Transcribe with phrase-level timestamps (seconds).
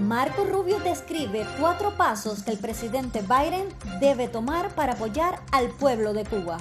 [0.00, 3.68] Marco Rubio describe cuatro pasos que el presidente Biden
[4.00, 6.58] debe tomar para apoyar al pueblo de Cuba.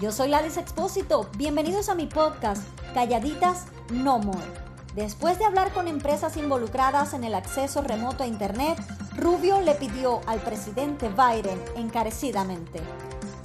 [0.00, 2.62] Yo soy Ladis Expósito, bienvenidos a mi podcast
[2.94, 4.46] Calladitas No More.
[4.94, 8.78] Después de hablar con empresas involucradas en el acceso remoto a Internet,
[9.16, 12.80] Rubio le pidió al presidente Biden encarecidamente.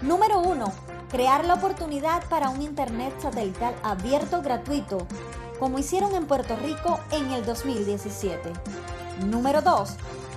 [0.04, 0.66] Número 1.
[1.10, 5.06] Crear la oportunidad para un Internet satelital abierto gratuito
[5.60, 8.52] como hicieron en Puerto Rico en el 2017.
[9.26, 9.90] Número 2.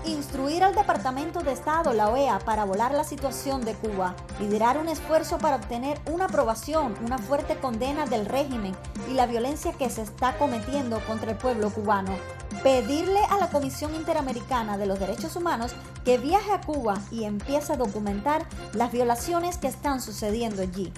[0.04, 4.88] Instruir al Departamento de Estado, la OEA, para volar la situación de Cuba, liderar un
[4.88, 8.74] esfuerzo para obtener una aprobación, una fuerte condena del régimen
[9.08, 12.16] y la violencia que se está cometiendo contra el pueblo cubano,
[12.64, 15.72] pedirle a la Comisión Interamericana de los Derechos Humanos
[16.04, 20.92] que viaje a Cuba y empiece a documentar las violaciones que están sucediendo allí.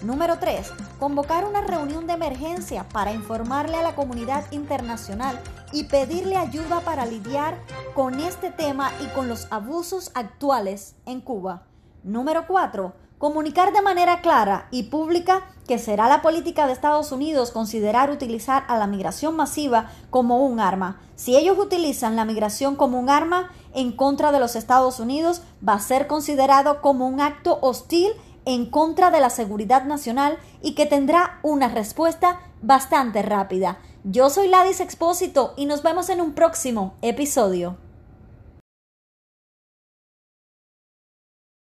[0.00, 0.72] Número 3.
[0.98, 5.38] Convocar una reunión de emergencia para informarle a la comunidad internacional
[5.72, 7.58] y pedirle ayuda para lidiar
[7.94, 11.64] con este tema y con los abusos actuales en Cuba.
[12.02, 12.92] Número 4.
[13.18, 18.64] Comunicar de manera clara y pública que será la política de Estados Unidos considerar utilizar
[18.66, 21.00] a la migración masiva como un arma.
[21.14, 25.74] Si ellos utilizan la migración como un arma en contra de los Estados Unidos, va
[25.74, 28.10] a ser considerado como un acto hostil
[28.44, 33.78] en contra de la seguridad nacional y que tendrá una respuesta bastante rápida.
[34.04, 37.76] Yo soy Ladis Expósito y nos vemos en un próximo episodio.